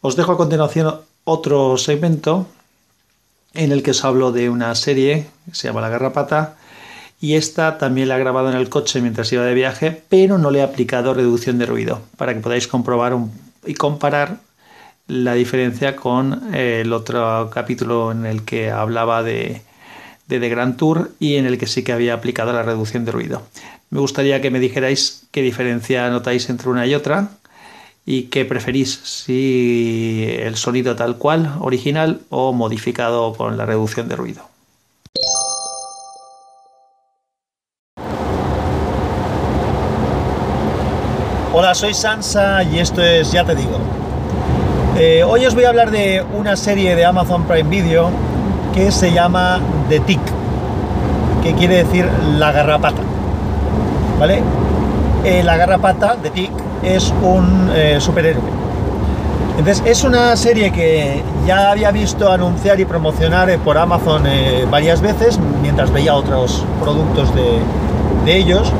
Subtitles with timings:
[0.00, 0.94] Os dejo a continuación
[1.24, 2.46] otro segmento
[3.54, 6.54] en el que os hablo de una serie que se llama La Garrapata
[7.20, 10.52] y esta también la he grabado en el coche mientras iba de viaje, pero no
[10.52, 13.16] le he aplicado reducción de ruido para que podáis comprobar
[13.66, 14.36] y comparar
[15.08, 19.62] la diferencia con el otro capítulo en el que hablaba de,
[20.28, 23.10] de The Grand Tour y en el que sí que había aplicado la reducción de
[23.10, 23.42] ruido.
[23.90, 27.30] Me gustaría que me dijerais qué diferencia notáis entre una y otra
[28.10, 34.16] y qué preferís, si el sonido tal cual, original o modificado con la reducción de
[34.16, 34.40] ruido.
[41.52, 43.78] Hola, soy Sansa y esto es Ya te digo.
[44.96, 48.10] Eh, hoy os voy a hablar de una serie de Amazon Prime Video
[48.72, 50.20] que se llama The Tick,
[51.42, 53.02] que quiere decir la garrapata.
[54.18, 54.42] ¿Vale?
[55.24, 58.42] Eh, la garrapata, The Tick, es un eh, superhéroe.
[59.58, 64.22] Entonces, es una serie que ya había visto anunciar y promocionar por Amazon
[64.70, 67.58] varias veces, mientras veía otros productos de,
[68.24, 68.72] de ellos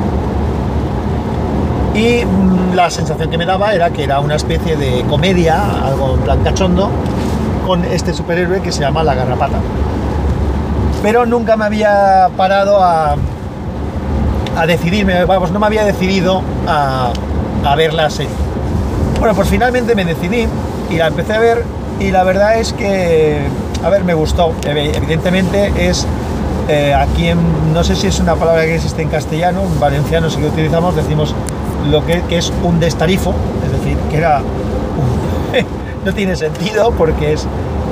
[1.93, 6.17] y mm, la sensación que me daba era que era una especie de comedia, algo
[6.17, 9.59] en con este superhéroe que se llama la garrapata.
[11.03, 13.15] Pero nunca me había parado a,
[14.57, 17.11] a decidirme, vamos, no me había decidido a,
[17.65, 18.31] a ver la serie.
[19.19, 20.47] Bueno, pues finalmente me decidí
[20.89, 21.65] y la empecé a ver
[21.99, 23.39] y la verdad es que,
[23.83, 24.53] a ver, me gustó.
[24.65, 26.07] Evidentemente es
[26.69, 30.29] eh, aquí, en, no sé si es una palabra que existe en castellano, en valenciano
[30.29, 31.33] sí que utilizamos, decimos
[31.89, 33.33] lo que, es un destarifo,
[33.65, 34.41] es decir, que era
[36.05, 37.47] no tiene sentido porque es,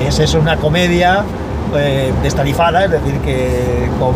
[0.08, 1.24] es eso, una comedia
[1.76, 4.14] eh, destarifada, es decir, que con,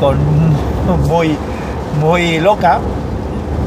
[0.00, 1.36] con muy,
[2.00, 2.78] muy loca,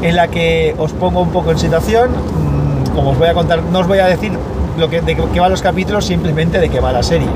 [0.02, 3.62] en la que os pongo un poco en situación, mm, como os voy a contar,
[3.62, 4.32] no os voy a decir
[4.78, 7.28] lo que, de qué van los capítulos, simplemente de qué va la serie.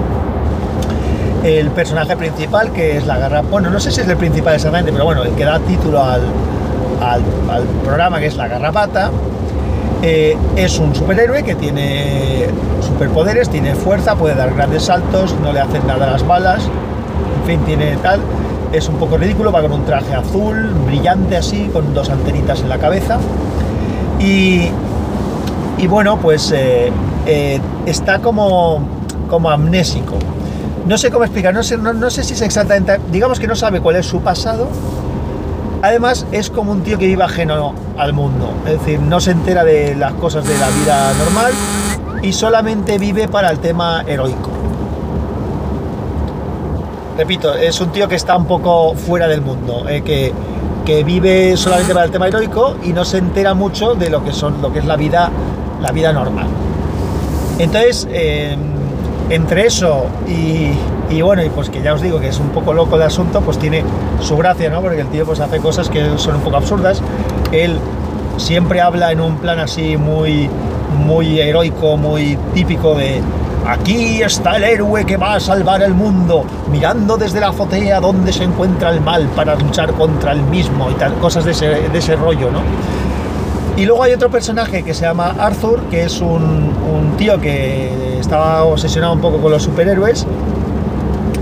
[1.43, 4.93] El personaje principal, que es la garra, bueno, no sé si es el principal exactamente,
[4.93, 6.23] pero bueno, el que da título al,
[7.01, 9.11] al, programa que es La Garrapata.
[10.03, 12.47] Eh, es un superhéroe que tiene
[12.81, 16.69] superpoderes, tiene fuerza, puede dar grandes saltos, no le hacen nada las balas,
[17.41, 18.21] en fin, tiene tal.
[18.73, 22.69] Es un poco ridículo, va con un traje azul, brillante así, con dos antenitas en
[22.69, 23.19] la cabeza.
[24.19, 24.71] Y,
[25.79, 26.91] y bueno, pues eh,
[27.27, 28.81] eh, está como,
[29.29, 30.15] como amnésico.
[30.87, 33.81] No sé cómo explicar, no sé, no sé si es exactamente, digamos que no sabe
[33.81, 34.69] cuál es su pasado,
[35.83, 39.65] Además, es como un tío que vive ajeno al mundo, es decir, no se entera
[39.65, 41.53] de las cosas de la vida normal
[42.23, 44.51] y solamente vive para el tema heroico.
[47.17, 50.33] Repito, es un tío que está un poco fuera del mundo, eh, que,
[51.05, 54.61] vive solamente para el tema heroico y no se entera mucho de lo que son
[54.61, 55.31] lo que es la vida,
[55.81, 56.47] la vida normal.
[57.59, 58.57] Entonces, eh,
[59.31, 60.73] entre eso y,
[61.15, 63.41] y bueno, y pues que ya os digo que es un poco loco el asunto,
[63.43, 63.85] pues tiene
[64.21, 64.81] su gracia, ¿no?
[64.81, 67.01] Porque el tío pues hace cosas que son un poco absurdas.
[67.53, 67.79] Él
[68.39, 70.51] siempre habla en un plan así muy,
[71.07, 73.21] muy heroico, muy típico de
[73.67, 78.33] aquí está el héroe que va a salvar el mundo, mirando desde la azotea donde
[78.33, 82.51] se encuentra el mal para luchar contra el mismo y tal, cosas de ese, rollo,
[82.51, 82.61] ¿no?
[83.77, 88.19] Y luego hay otro personaje que se llama Arthur, que es un, un tío que
[88.21, 90.27] estaba obsesionado un poco con los superhéroes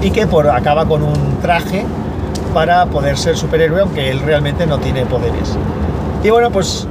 [0.02, 1.84] y que por, acaba con un traje
[2.54, 5.56] para poder ser superhéroe, aunque él realmente no tiene poderes.
[6.22, 6.86] Y bueno, pues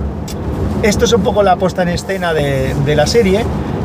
[0.84, 3.44] esto es un poco la puesta en escena de, la serie,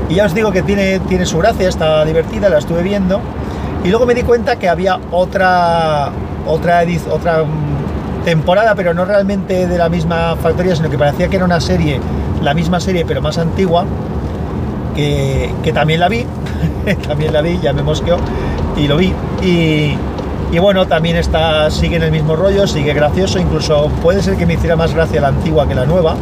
[0.09, 3.21] y ya os digo que tiene, tiene su gracia, está divertida, la estuve viendo,
[3.85, 6.11] y luego me di cuenta que había otra,
[6.47, 11.37] otra, otra mm, temporada, pero no realmente de la misma factoría, sino que parecía que
[11.37, 12.01] era una serie,
[12.43, 13.85] la misma serie, pero más antigua,
[14.95, 16.25] que, que también la vi,
[17.07, 18.17] también la vi, ya me mosqueó,
[18.77, 19.13] y lo vi.
[19.43, 19.97] Y,
[20.53, 24.47] y, bueno, también está, sigue en el mismo rollo, sigue gracioso, incluso puede ser que
[24.47, 26.17] me hiciera más gracia la antigua que la nueva.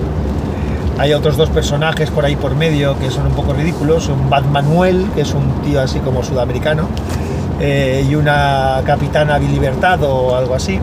[0.99, 4.45] Hay otros dos personajes por ahí por medio que son un poco ridículos, un Bad
[4.45, 6.89] Manuel, que es un tío así como sudamericano,
[7.61, 10.79] eh, y una capitana Bilibertad o algo así.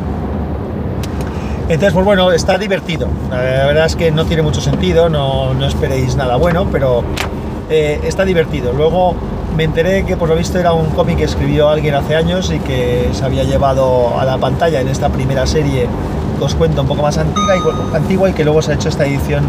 [1.69, 3.07] Entonces, pues bueno, está divertido.
[3.30, 7.04] La verdad es que no tiene mucho sentido, no, no esperéis nada bueno, pero
[7.69, 8.74] eh, está divertido.
[8.74, 9.13] Luego
[9.56, 12.60] me enteré que por lo visto era un cómic que escribió alguien hace años y
[12.60, 15.88] que se había llevado a la pantalla en esta primera serie
[16.39, 18.89] que os cuento un poco más antigua y, antigua y que luego se ha hecho
[18.89, 19.44] esta edición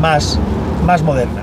[0.00, 0.38] más,
[0.84, 1.42] más moderna.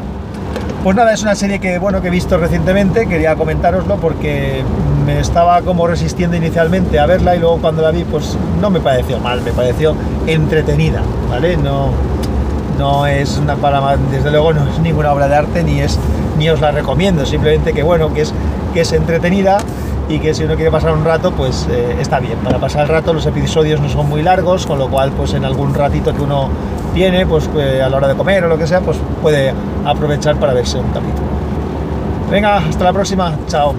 [0.83, 4.63] Pues nada, es una serie que, bueno, que he visto recientemente, quería comentároslo porque
[5.05, 8.79] me estaba como resistiendo inicialmente a verla y luego cuando la vi, pues no me
[8.79, 9.93] pareció mal, me pareció
[10.25, 11.57] entretenida, ¿vale?
[11.57, 11.89] No,
[12.77, 15.99] no es para, desde luego no es ninguna obra de arte ni es
[16.37, 18.33] ni os la recomiendo, simplemente que bueno, que es
[18.73, 19.57] que es entretenida
[20.07, 22.37] y que si uno quiere pasar un rato, pues eh, está bien.
[22.39, 25.45] Para pasar el rato los episodios no son muy largos, con lo cual pues en
[25.45, 26.49] algún ratito que uno
[26.93, 29.53] tiene, pues eh, a la hora de comer o lo que sea, pues puede
[29.85, 31.27] aprovechar para verse un capítulo.
[32.29, 33.73] Venga, hasta la próxima, chao.